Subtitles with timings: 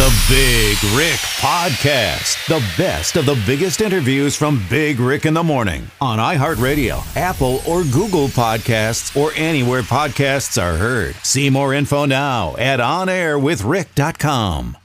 [0.00, 2.46] The Big Rick Podcast.
[2.48, 7.60] The best of the biggest interviews from Big Rick in the Morning on iHeartRadio, Apple,
[7.68, 11.16] or Google Podcasts, or anywhere podcasts are heard.
[11.16, 14.78] See more info now at onairwithrick.com.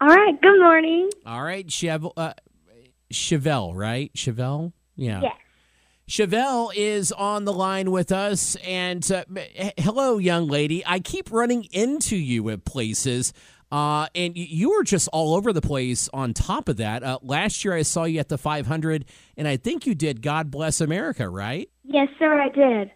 [0.00, 0.40] All right.
[0.40, 1.10] Good morning.
[1.26, 2.32] All right, Chev- uh,
[3.12, 4.10] Chevel, right?
[4.14, 4.72] Chevel?
[4.96, 5.20] Yeah.
[5.24, 5.34] Yes.
[6.08, 8.56] Chevel is on the line with us.
[8.56, 10.82] And uh, h- hello, young lady.
[10.86, 13.34] I keep running into you at places.
[13.74, 17.02] Uh, and you were just all over the place on top of that.
[17.02, 19.04] Uh, last year, I saw you at the 500,
[19.36, 21.68] and I think you did God Bless America, right?
[21.82, 22.40] Yes, sir.
[22.40, 22.90] I did.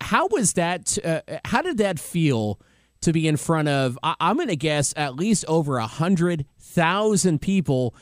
[0.00, 0.96] How was that?
[1.04, 2.60] Uh, how did that feel
[3.00, 7.40] to be in front of, I- I'm going to guess, at least over a 100,000
[7.40, 7.94] people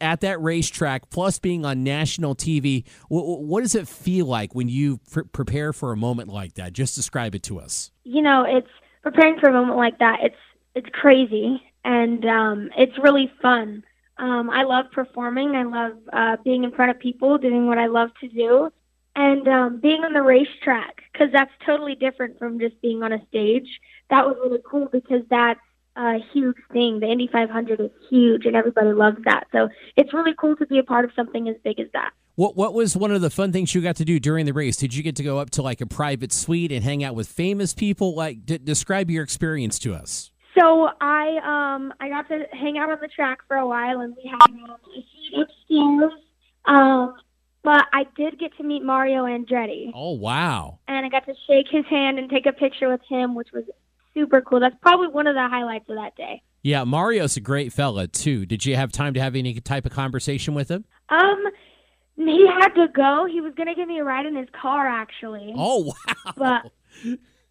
[0.00, 2.84] at that racetrack, plus being on national TV?
[3.10, 6.54] Wh- wh- What does it feel like when you pr- prepare for a moment like
[6.54, 6.72] that?
[6.72, 7.90] Just describe it to us.
[8.04, 8.70] You know, it's
[9.02, 10.20] preparing for a moment like that.
[10.22, 10.34] It's
[10.76, 13.82] it's crazy and um, it's really fun.
[14.18, 15.56] Um, I love performing.
[15.56, 18.70] I love uh, being in front of people, doing what I love to do,
[19.14, 23.26] and um, being on the racetrack because that's totally different from just being on a
[23.28, 23.68] stage.
[24.10, 25.60] That was really cool because that's
[25.96, 27.00] a huge thing.
[27.00, 29.46] The Indy 500 is huge, and everybody loves that.
[29.52, 32.10] So it's really cool to be a part of something as big as that.
[32.34, 34.76] What What was one of the fun things you got to do during the race?
[34.76, 37.28] Did you get to go up to like a private suite and hang out with
[37.28, 38.14] famous people?
[38.14, 40.30] Like, d- describe your experience to us.
[40.58, 44.16] So I um I got to hang out on the track for a while, and
[44.16, 46.12] we had um, a seat upstairs.
[46.64, 47.14] Um,
[47.62, 50.78] but I did get to meet Mario Andretti, Oh wow!
[50.88, 53.64] and I got to shake his hand and take a picture with him, which was
[54.14, 54.60] super cool.
[54.60, 56.42] That's probably one of the highlights of that day.
[56.62, 58.46] Yeah, Mario's a great fella too.
[58.46, 60.84] Did you have time to have any type of conversation with him?
[61.10, 61.44] Um,
[62.16, 63.26] he had to go.
[63.30, 65.52] He was gonna give me a ride in his car, actually.
[65.56, 66.32] Oh wow!
[66.36, 66.72] but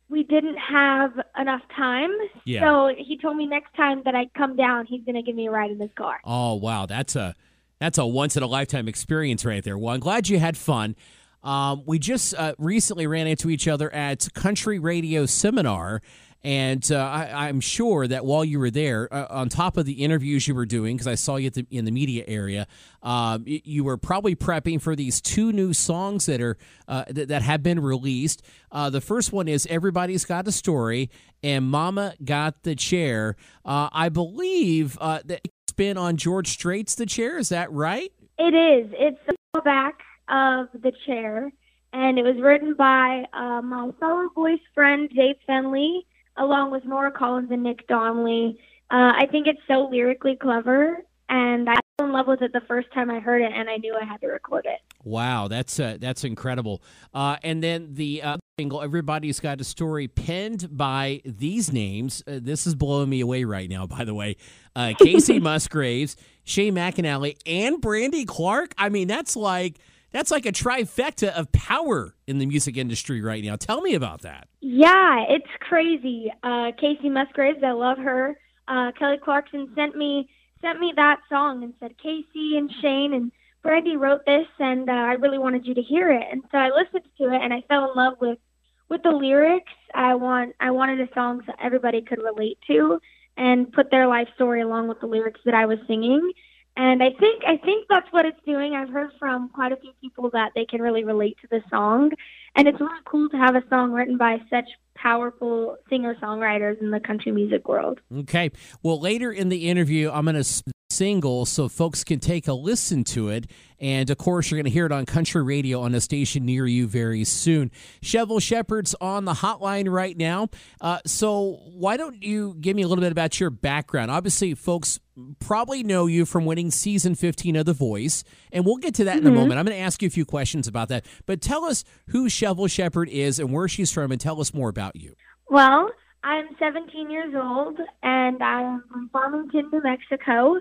[0.10, 2.12] we didn't have enough time.
[2.44, 2.62] Yeah.
[2.62, 5.52] So he told me next time that I come down, he's gonna give me a
[5.52, 6.20] ride in his car.
[6.24, 7.36] Oh wow, that's a
[7.80, 9.78] that's a once in a lifetime experience right there.
[9.78, 10.96] Well, I'm glad you had fun.
[11.44, 16.02] Um, we just uh, recently ran into each other at Country Radio Seminar,
[16.46, 20.04] and uh, I, I'm sure that while you were there, uh, on top of the
[20.04, 22.68] interviews you were doing, because I saw you the, in the media area,
[23.02, 26.56] um, you were probably prepping for these two new songs that are
[26.88, 28.44] uh, that, that have been released.
[28.72, 31.10] Uh, the first one is "Everybody's Got a Story"
[31.42, 33.36] and "Mama Got the Chair."
[33.66, 38.12] Uh, I believe that it's been on George Strait's "The Chair." Is that right?
[38.38, 38.94] It is.
[38.94, 39.20] It's
[39.56, 39.96] the back
[40.30, 41.52] of the chair,
[41.92, 46.02] and it was written by my fellow voice friend Dave Fenley,
[46.38, 48.60] along with Nora Collins and Nick Donnelly.
[48.92, 50.98] Uh, I think it's so lyrically clever,
[51.30, 53.78] and I fell in love with it the first time I heard it, and I
[53.78, 54.80] knew I had to record it.
[55.04, 56.82] Wow, that's uh, that's incredible.
[57.14, 62.24] Uh, and then the uh, single, "Everybody's Got a Story," penned by these names.
[62.28, 63.88] Uh, this is blowing me away right now.
[63.88, 64.38] By the way,
[64.76, 68.74] uh, Kacey Musgraves, Shane McAnally, and Brandy Clark.
[68.78, 69.80] I mean, that's like
[70.16, 73.58] that's like a trifecta of power in the music industry right now.
[73.58, 74.48] Tell me about that.
[74.62, 76.32] Yeah, it's crazy.
[76.42, 78.40] Uh, Kacey Musgraves, I love her.
[78.66, 80.30] Uh, Kelly Clarkson sent me
[80.62, 83.30] sent me that song and said Kacey and Shane and
[83.62, 86.24] Brandy wrote this, and uh, I really wanted you to hear it.
[86.32, 88.40] And so I listened to it, and I fell in love with
[88.88, 89.74] with the lyrics.
[89.94, 93.02] I want I wanted a song that everybody could relate to
[93.36, 96.32] and put their life story along with the lyrics that I was singing.
[96.78, 98.74] And I think I think that's what it's doing.
[98.74, 102.12] I've heard from quite a few people that they can really relate to the song,
[102.56, 106.92] and it's really cool to have a song written by such powerful singer songwriters in
[106.92, 108.00] the country music world.
[108.20, 108.52] Okay.
[108.84, 110.64] Well, later in the interview, I'm going to
[110.96, 113.48] single so folks can take a listen to it.
[113.80, 116.66] And of course, you're going to hear it on country radio on a station near
[116.66, 117.72] you very soon.
[118.02, 120.48] Chevel Shepherd's on the hotline right now.
[120.80, 124.12] Uh, so, why don't you give me a little bit about your background?
[124.12, 125.00] Obviously, folks
[125.40, 129.18] probably know you from winning season 15 of The Voice, and we'll get to that
[129.18, 129.60] in a moment.
[129.60, 131.06] I'm going to ask you a few questions about that.
[131.26, 134.70] But tell us who Chevel Shepherd is and where she's from, and tell us more
[134.70, 135.16] about you.
[135.50, 135.92] Well,
[136.24, 140.60] I'm 17 years old, and I'm from Farmington, New Mexico.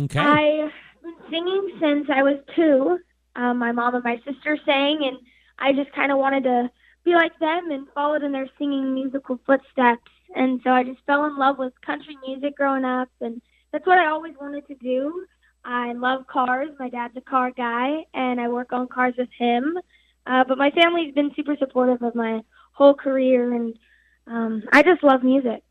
[0.00, 0.18] Okay.
[0.18, 2.98] I've been singing since I was two.
[3.36, 5.18] Um, my mom and my sister sang, and
[5.58, 6.70] I just kind of wanted to
[7.04, 10.10] be like them and followed in their singing musical footsteps.
[10.34, 13.40] And so I just fell in love with country music growing up, and
[13.72, 15.26] that's what I always wanted to do.
[15.64, 16.70] I love cars.
[16.78, 19.78] My dad's a car guy, and I work on cars with him.
[20.26, 22.40] Uh, but my family's been super supportive of my
[22.72, 23.78] whole career, and
[24.26, 25.62] um, I just love music.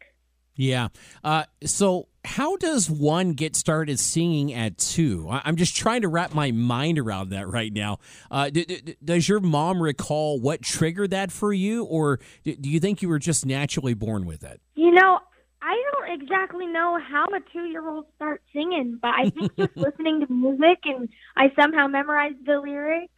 [0.55, 0.89] Yeah.
[1.23, 5.27] Uh, so, how does one get started singing at two?
[5.29, 7.99] I'm just trying to wrap my mind around that right now.
[8.31, 12.69] Uh, d- d- does your mom recall what triggered that for you, or d- do
[12.69, 14.61] you think you were just naturally born with it?
[14.75, 15.19] You know,
[15.61, 20.31] I don't exactly know how a two-year-old starts singing, but I think just listening to
[20.31, 23.11] music and I somehow memorized the lyrics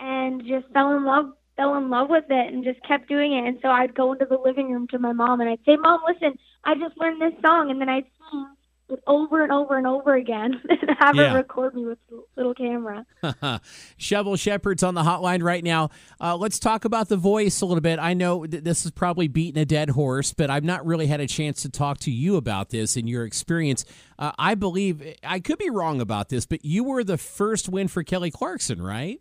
[0.00, 3.46] and just fell in love fell in love with it and just kept doing it.
[3.46, 6.00] And so I'd go into the living room to my mom and I'd say, "Mom,
[6.06, 8.46] listen, I just learned this song," and then I'd sing
[8.88, 11.30] it over and over and over again and have Yeah.
[11.30, 13.06] her record me with a little camera.
[13.98, 15.90] Chevel Shepherd's on the hotline right now.
[16.20, 17.98] Uh, let's talk about the voice a little bit.
[17.98, 21.20] I know th- this is probably beating a dead horse, but I've not really had
[21.20, 23.84] a chance to talk to you about this and your experience.
[24.18, 27.88] Uh, I believe, I could be wrong about this, but you were the first win
[27.88, 29.20] for Kelly Clarkson, right?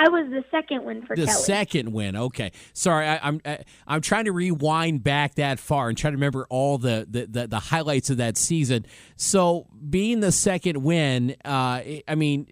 [0.00, 1.42] I was the second win for the Kelly.
[1.42, 2.16] second win.
[2.16, 6.16] Okay, sorry, I, I'm I, I'm trying to rewind back that far and try to
[6.16, 8.86] remember all the the, the, the highlights of that season.
[9.16, 12.46] So being the second win, uh, I mean,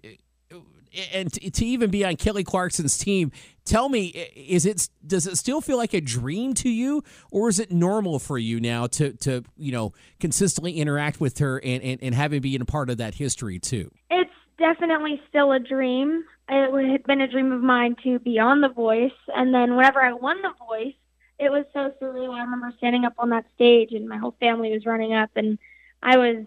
[1.11, 3.31] and to, to even be on Kelly Clarkson's team,
[3.65, 7.59] tell me, is it does it still feel like a dream to you, or is
[7.59, 12.03] it normal for you now to to you know consistently interact with her and and,
[12.03, 13.89] and having being a part of that history too?
[14.11, 14.29] It's
[14.59, 16.23] definitely still a dream.
[16.47, 20.01] It had been a dream of mine to be on The Voice, and then whenever
[20.01, 20.93] I won The Voice,
[21.39, 22.33] it was so surreal.
[22.33, 25.57] I remember standing up on that stage, and my whole family was running up, and
[26.03, 26.45] I was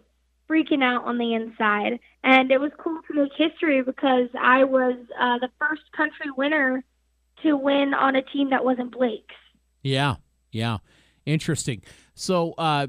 [0.49, 1.99] freaking out on the inside.
[2.23, 6.85] And it was cool to make history because I was uh, the first country winner
[7.43, 9.35] to win on a team that wasn't Blake's.
[9.82, 10.17] Yeah,
[10.53, 10.79] yeah,
[11.26, 11.82] interesting.
[12.14, 12.88] So, uh,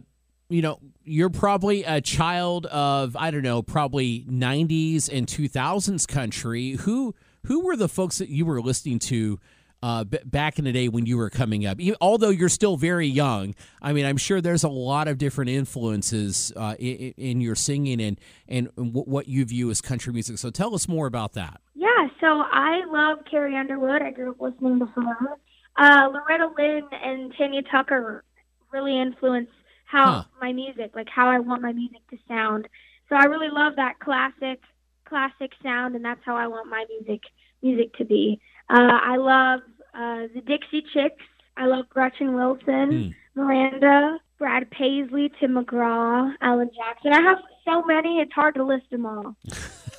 [0.53, 6.73] you know, you're probably a child of I don't know, probably '90s and 2000s country.
[6.73, 7.15] Who
[7.45, 9.39] who were the folks that you were listening to?
[9.81, 13.05] Uh, b- back in the day when you were coming up, although you're still very
[13.05, 17.55] young, I mean, I'm sure there's a lot of different influences uh, in, in your
[17.55, 18.17] singing and
[18.47, 20.37] and what you view as country music.
[20.37, 21.59] So tell us more about that.
[21.75, 24.01] Yeah, so I love Carrie Underwood.
[24.01, 25.37] I grew up listening to her.
[25.75, 28.23] Uh, Loretta Lynn and Tanya Tucker
[28.71, 29.51] really influenced
[29.93, 30.23] how Huh.
[30.41, 32.67] my music, like how I want my music to sound.
[33.09, 34.59] So I really love that classic,
[35.05, 37.21] classic sound, and that's how I want my music
[37.61, 38.41] music to be.
[38.69, 39.59] Uh, I love
[39.93, 41.23] uh, the Dixie Chicks.
[41.55, 47.13] I love Gretchen Wilson, Miranda, Brad Paisley, Tim McGraw, Alan Jackson.
[47.13, 49.35] I have so many; it's hard to list them all.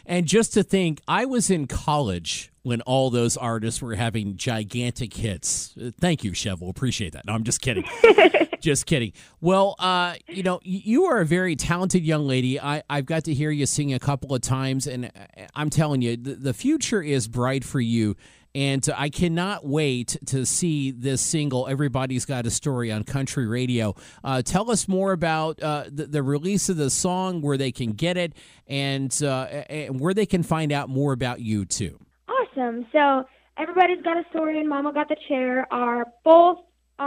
[0.05, 5.15] And just to think, I was in college when all those artists were having gigantic
[5.15, 5.75] hits.
[5.81, 6.69] Uh, Thank you, Chevel.
[6.69, 7.25] Appreciate that.
[7.25, 7.85] No, I'm just kidding.
[8.63, 9.13] just kidding.
[9.41, 12.59] Well, uh, you know, you are a very talented young lady.
[12.59, 15.09] I, I've got to hear you sing a couple of times, and uh,
[15.53, 18.15] I'm telling you, the, the future is bright for you.
[18.55, 23.95] And I cannot wait to see this single, Everybody's Got a Story, on country radio.
[24.23, 27.93] Uh, tell us more about uh, the, the release of the song, where they can
[27.93, 28.33] get it,
[28.67, 31.99] and, uh, and where they can find out more about you, too.
[32.29, 32.85] Awesome.
[32.91, 33.25] So
[33.57, 36.59] everybody's got a story and Mama Got the Chair are both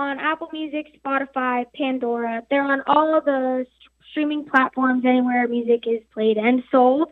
[0.06, 2.42] on Apple Music, Spotify, Pandora.
[2.50, 3.66] They're on all the
[4.10, 7.08] streaming platforms anywhere music is played and sold.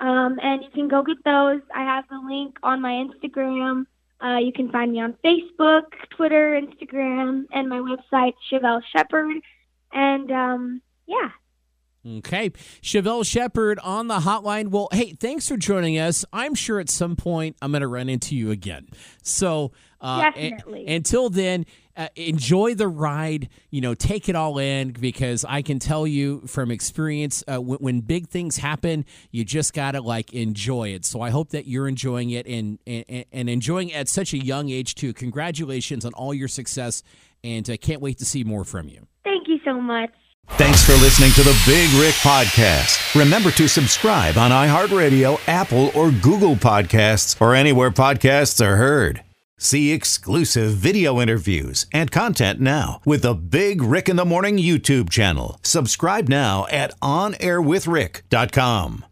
[0.00, 1.60] Um, and you can go get those.
[1.74, 3.86] I have the link on my Instagram.
[4.24, 9.36] Uh, you can find me on Facebook, Twitter, Instagram, and my website, Chevel Shepherd.
[9.92, 11.30] And um, yeah,
[12.06, 12.50] Okay.
[12.80, 14.68] Chevel Shepherd on the hotline.
[14.68, 16.24] Well, hey, thanks for joining us.
[16.32, 18.88] I'm sure at some point I'm going to run into you again.
[19.22, 20.86] So, uh, a- Definitely.
[20.86, 21.66] until then,
[21.98, 23.48] uh, enjoy the ride.
[23.70, 27.78] You know, take it all in because I can tell you from experience uh, when,
[27.80, 31.04] when big things happen, you just got to like enjoy it.
[31.04, 34.38] So I hope that you're enjoying it and, and, and enjoying it at such a
[34.38, 35.12] young age, too.
[35.12, 37.02] Congratulations on all your success.
[37.44, 39.06] And I can't wait to see more from you.
[39.24, 40.10] thank you so much.
[40.52, 43.14] Thanks for listening to the Big Rick Podcast.
[43.14, 49.22] Remember to subscribe on iHeartRadio, Apple, or Google Podcasts, or anywhere podcasts are heard.
[49.58, 55.10] See exclusive video interviews and content now with the Big Rick in the Morning YouTube
[55.10, 55.60] channel.
[55.62, 59.04] Subscribe now at OnAirWithRick.com.